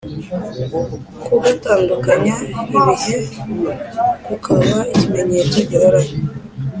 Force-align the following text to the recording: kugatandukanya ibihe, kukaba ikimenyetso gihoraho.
kugatandukanya 1.25 2.35
ibihe, 2.75 3.17
kukaba 4.25 4.77
ikimenyetso 4.93 5.57
gihoraho. 5.69 6.11